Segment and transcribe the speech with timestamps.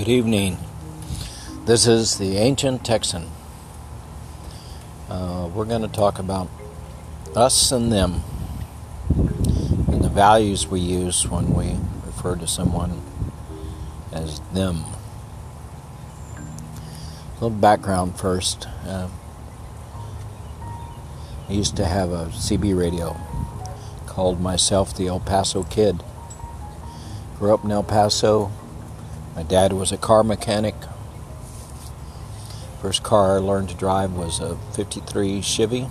[0.00, 0.56] Good evening.
[1.66, 3.28] This is the Ancient Texan.
[5.10, 6.48] Uh, we're going to talk about
[7.36, 8.22] us and them
[9.10, 11.76] and the values we use when we
[12.06, 13.02] refer to someone
[14.10, 14.84] as them.
[16.38, 18.68] A little background first.
[18.86, 19.08] Uh,
[21.46, 23.20] I used to have a CB radio
[24.06, 26.02] called myself the El Paso Kid.
[27.38, 28.50] Grew up in El Paso,
[29.40, 30.74] my dad was a car mechanic.
[32.82, 35.88] First car I learned to drive was a 53 Chevy.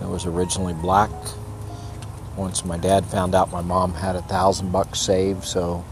[0.00, 1.10] It was originally black.
[2.36, 5.84] Once my dad found out my mom had a thousand bucks saved, so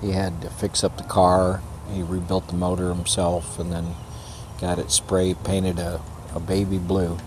[0.00, 1.60] he had to fix up the car.
[1.92, 3.96] He rebuilt the motor himself and then
[4.58, 6.00] got it spray painted a,
[6.34, 7.18] a baby blue.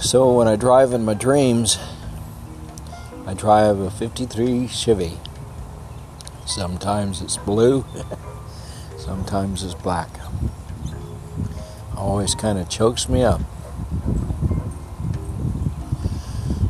[0.00, 1.78] So when I drive in my dreams,
[3.26, 5.18] I drive a 53 Chevy.
[6.46, 7.84] Sometimes it's blue,
[8.98, 10.08] sometimes it's black.
[11.96, 13.40] Always kind of chokes me up.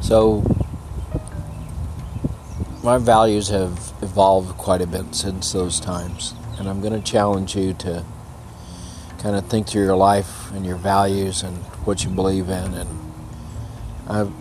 [0.00, 0.42] So,
[2.82, 7.54] my values have evolved quite a bit since those times, and I'm going to challenge
[7.54, 8.02] you to
[9.18, 12.72] kind of think through your life and your values and what you believe in.
[12.72, 13.12] And
[14.08, 14.34] I'm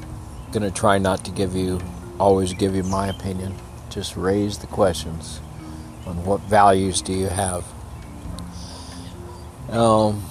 [0.53, 1.81] going to try not to give you
[2.19, 3.55] always give you my opinion.
[3.89, 5.39] Just raise the questions
[6.05, 7.65] on what values do you have.
[9.69, 10.21] Um,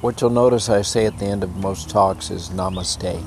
[0.00, 3.22] what you'll notice I say at the end of most talks is namaste.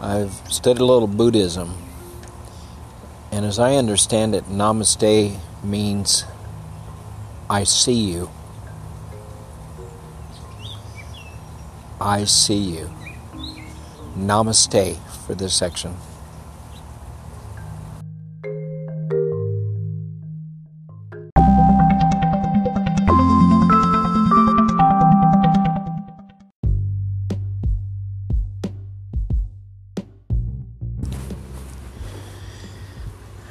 [0.00, 1.74] I've studied a little Buddhism,
[3.30, 6.24] and as I understand it, namaste means
[7.50, 8.30] I see you.
[12.00, 12.90] I see you.
[14.16, 14.96] Namaste
[15.26, 15.96] for this section.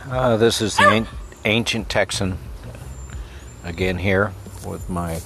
[0.09, 1.06] Uh, this is the
[1.44, 2.38] ancient Texan
[3.66, 4.31] again here
[4.66, 5.19] with my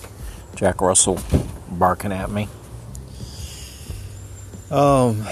[0.56, 1.20] Jack Russell
[1.70, 2.48] barking at me.
[4.72, 5.24] Um,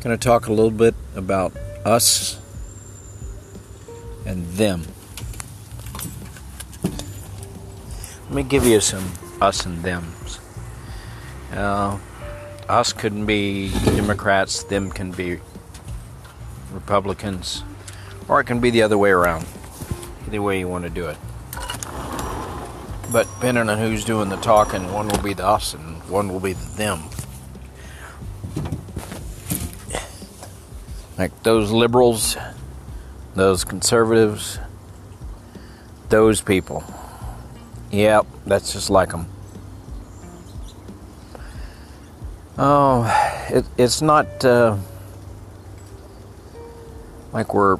[0.00, 1.56] going to talk a little bit about
[1.86, 2.38] us
[4.26, 4.82] and them.
[8.24, 9.10] Let me give you some
[9.40, 10.38] us and thems.
[11.50, 11.98] Uh,
[12.68, 15.40] us couldn't be Democrats, them can be
[16.76, 17.64] Republicans,
[18.28, 19.46] or it can be the other way around.
[20.26, 21.16] Either way you want to do it.
[23.10, 26.40] But depending on who's doing the talking, one will be the us and one will
[26.40, 27.02] be the them.
[31.18, 32.36] Like those liberals,
[33.34, 34.58] those conservatives,
[36.10, 36.84] those people.
[37.90, 39.26] Yep, that's just like them.
[42.58, 43.06] Oh,
[43.48, 44.44] it, it's not.
[44.44, 44.76] Uh,
[47.36, 47.76] like we're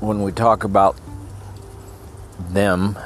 [0.00, 0.96] when we talk about
[2.50, 2.98] them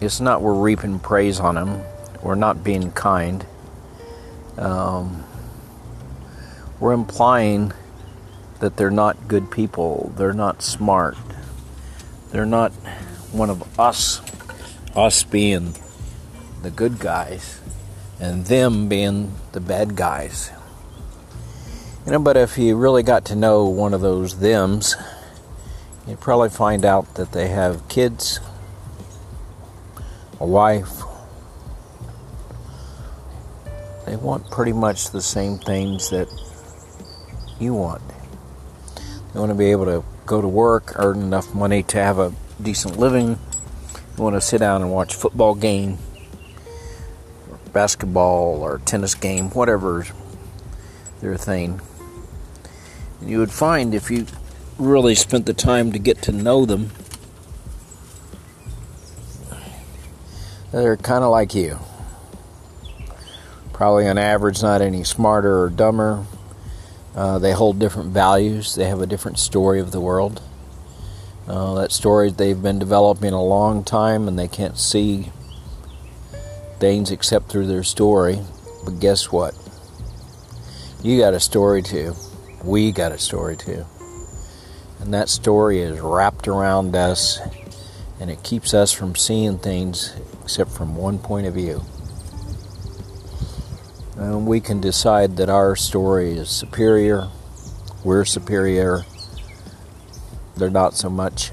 [0.00, 1.84] it's not we're reaping praise on them
[2.24, 3.44] we're not being kind.
[4.56, 5.24] Um,
[6.80, 7.74] we're implying
[8.60, 10.10] that they're not good people.
[10.16, 11.18] They're not smart.
[12.30, 12.72] They're not
[13.30, 14.22] one of us
[14.96, 15.74] us being
[16.62, 17.60] the good guys
[18.18, 20.50] and them being the bad guys
[22.04, 24.94] you know, but if you really got to know one of those thems,
[26.06, 28.40] you'd probably find out that they have kids,
[30.38, 31.02] a wife.
[34.04, 36.28] They want pretty much the same things that
[37.58, 38.02] you want.
[39.32, 42.34] They want to be able to go to work, earn enough money to have a
[42.62, 43.38] decent living.
[44.16, 45.96] They want to sit down and watch a football game,
[47.50, 50.06] or basketball, or tennis game, whatever
[51.22, 51.80] their thing.
[53.26, 54.26] You would find if you
[54.78, 56.90] really spent the time to get to know them,
[60.72, 61.78] they're kind of like you.
[63.72, 66.26] Probably on average, not any smarter or dumber.
[67.14, 70.42] Uh, they hold different values, they have a different story of the world.
[71.48, 75.30] Uh, that story they've been developing a long time and they can't see
[76.78, 78.40] things except through their story.
[78.84, 79.54] But guess what?
[81.02, 82.14] You got a story too
[82.64, 83.84] we got a story too.
[85.00, 87.38] And that story is wrapped around us
[88.20, 91.82] and it keeps us from seeing things except from one point of view.
[94.16, 97.28] And we can decide that our story is superior
[98.04, 99.00] we're superior,
[100.56, 101.52] they're not so much,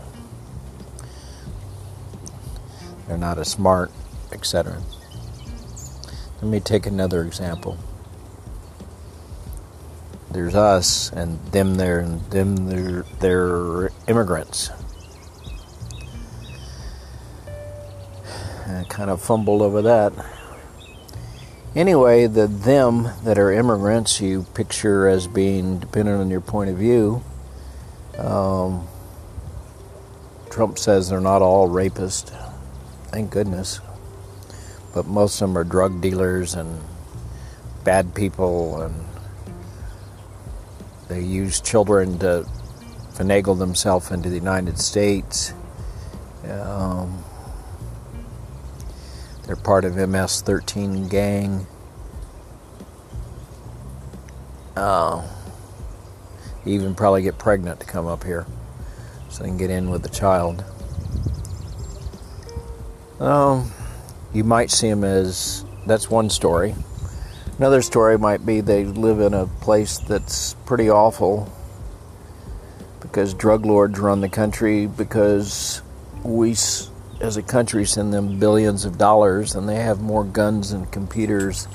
[3.08, 3.90] they're not as smart,
[4.34, 4.82] etc.
[6.42, 7.78] Let me take another example.
[10.34, 14.70] There's us and them there and them they're, they're immigrants.
[18.68, 20.14] I kind of fumbled over that.
[21.76, 26.78] Anyway, the them that are immigrants you picture as being, dependent on your point of
[26.78, 27.24] view,
[28.18, 28.88] um,
[30.50, 32.30] Trump says they're not all rapists.
[33.08, 33.80] Thank goodness
[34.94, 36.82] but most of them are drug dealers and
[37.84, 39.06] bad people, and
[41.12, 42.48] they use children to
[43.14, 45.54] finagle themselves into the United States.
[46.50, 47.22] Um,
[49.46, 51.68] they're part of MS-13 gang.
[54.78, 55.28] Uh,
[56.66, 58.46] even probably get pregnant to come up here,
[59.30, 60.64] so they can get in with the child.
[63.20, 63.70] Um,
[64.34, 66.74] you might see them as that's one story.
[67.62, 71.48] Another story might be they live in a place that's pretty awful
[73.02, 75.84] because drug lords run the country because
[76.24, 80.92] we as a country send them billions of dollars and they have more guns and
[80.92, 81.68] computers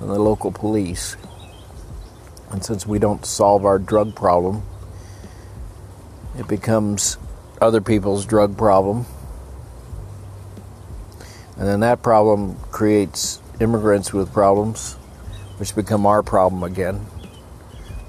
[0.00, 1.16] than the local police.
[2.50, 4.64] And since we don't solve our drug problem,
[6.36, 7.16] it becomes
[7.60, 9.06] other people's drug problem
[11.56, 14.96] and then that problem creates immigrants with problems,
[15.58, 17.06] which become our problem again.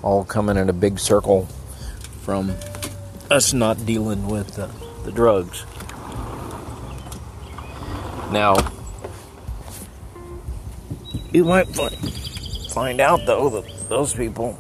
[0.02, 1.46] All coming in a big circle
[2.22, 2.56] from
[3.30, 4.70] us not dealing with the,
[5.04, 5.66] the drugs.
[8.32, 8.56] Now,
[11.32, 11.68] you might
[12.72, 14.58] find out though that those people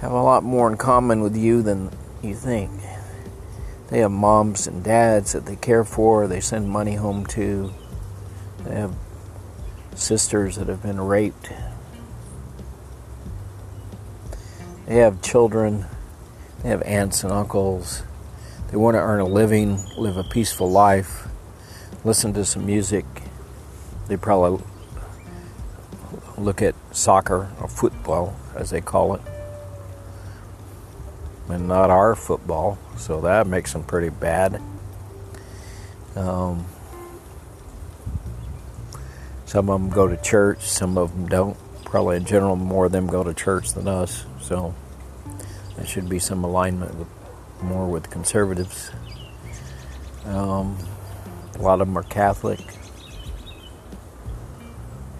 [0.00, 1.90] have a lot more in common with you than
[2.22, 2.70] you think.
[3.88, 7.72] They have moms and dads that they care for, they send money home to.
[8.64, 8.94] They have
[10.00, 11.50] sisters that have been raped.
[14.86, 15.86] They have children.
[16.62, 18.02] They have aunts and uncles.
[18.70, 21.26] They want to earn a living, live a peaceful life,
[22.04, 23.04] listen to some music.
[24.08, 24.64] They probably
[26.36, 29.20] look at soccer or football, as they call it
[31.50, 34.60] and not our football, so that makes them pretty bad.
[36.16, 36.66] Um,
[39.50, 41.56] some of them go to church, some of them don't.
[41.84, 44.76] Probably in general, more of them go to church than us, so
[45.76, 47.08] there should be some alignment with
[47.60, 48.92] more with conservatives.
[50.24, 50.78] Um,
[51.56, 52.60] a lot of them are Catholic,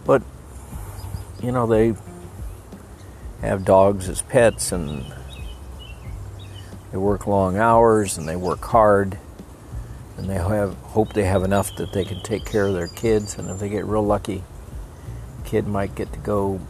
[0.05, 0.23] but
[1.43, 1.97] you know they
[3.41, 5.13] have dogs as pets and
[6.93, 9.19] they work long hours and they work hard
[10.21, 13.39] and they have hope they have enough that they can take care of their kids.
[13.39, 14.45] And if they get real lucky
[15.47, 16.61] kid might get to go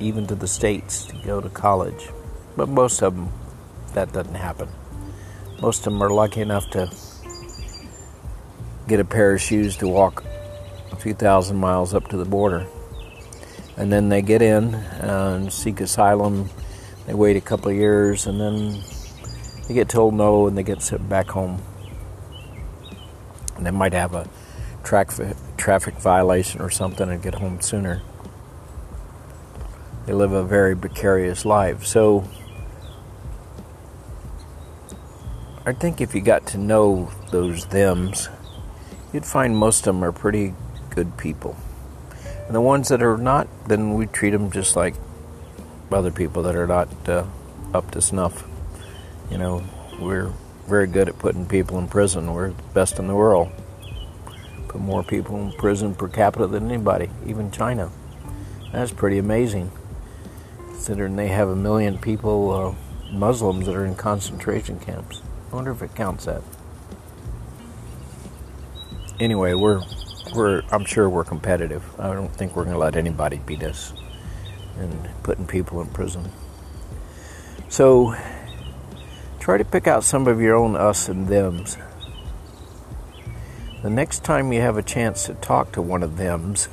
[0.00, 2.08] even to the states to go to college.
[2.56, 3.32] But most of them
[3.94, 4.68] that doesn't happen.
[5.62, 6.90] Most of them are lucky enough to
[8.88, 10.24] get a pair of shoes to walk
[10.90, 12.66] a few thousand miles up to the border.
[13.76, 16.50] And then they get in uh, and seek asylum.
[17.06, 18.82] They wait a couple of years and then
[19.68, 21.62] they get told no and they get sent back home.
[23.56, 24.28] And they might have a
[24.84, 28.02] traffic traffic violation or something and get home sooner.
[30.06, 31.84] They live a very precarious life.
[31.84, 32.28] So
[35.64, 38.28] I think if you got to know those thems,
[39.12, 40.54] you'd find most of them are pretty
[40.90, 41.56] good people.
[42.46, 44.94] And the ones that are not, then we treat them just like
[45.90, 47.24] other people that are not uh,
[47.74, 48.46] up to snuff.
[49.28, 49.64] You know,
[50.00, 50.32] we're
[50.66, 52.32] very good at putting people in prison.
[52.32, 53.50] We're the best in the world.
[54.68, 57.90] Put more people in prison per capita than anybody, even China.
[58.72, 59.70] That's pretty amazing,
[60.68, 65.22] considering they have a million people, uh, Muslims, that are in concentration camps.
[65.50, 66.42] I wonder if it counts that.
[69.18, 69.82] Anyway, we're
[70.34, 71.82] we're I'm sure we're competitive.
[71.98, 73.92] I don't think we're going to let anybody beat us
[74.78, 76.30] in putting people in prison.
[77.68, 78.14] So
[79.46, 81.78] Try to pick out some of your own us and thems.
[83.80, 86.68] The next time you have a chance to talk to one of thems,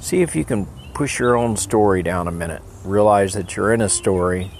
[0.00, 0.64] see if you can
[0.94, 2.62] push your own story down a minute.
[2.84, 4.50] Realize that you're in a story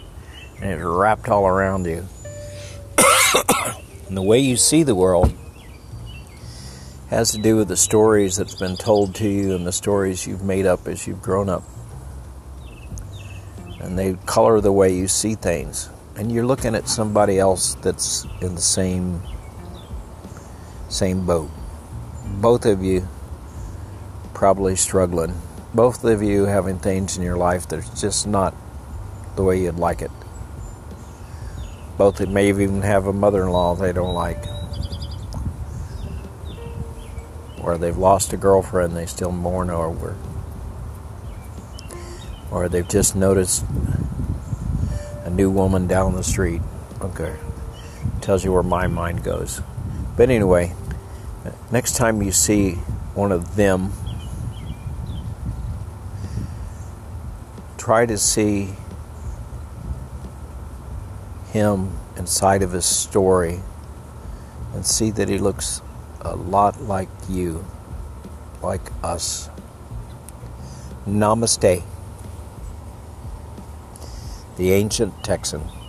[0.60, 2.06] and it's wrapped all around you.
[4.06, 5.32] and the way you see the world
[7.08, 10.44] has to do with the stories that's been told to you and the stories you've
[10.44, 11.64] made up as you've grown up.
[13.80, 15.88] and they color the way you see things.
[16.16, 19.22] And you're looking at somebody else that's in the same
[20.88, 21.50] same boat.
[22.40, 23.08] Both of you
[24.34, 25.34] probably struggling.
[25.72, 28.54] Both of you having things in your life that's just not
[29.36, 30.10] the way you'd like it.
[31.96, 34.44] Both of you may even have a mother in law they don't like.
[37.62, 40.16] Or they've lost a girlfriend they still mourn over.
[42.50, 43.64] Or they've just noticed
[45.32, 46.60] new woman down the street.
[47.00, 47.34] Okay.
[48.20, 49.60] Tells you where my mind goes.
[50.16, 50.74] But anyway,
[51.70, 52.72] next time you see
[53.14, 53.92] one of them,
[57.78, 58.70] try to see
[61.50, 63.60] him inside of his story
[64.74, 65.82] and see that he looks
[66.20, 67.64] a lot like you,
[68.62, 69.50] like us.
[71.06, 71.82] Namaste.
[74.62, 75.81] The ancient Texan.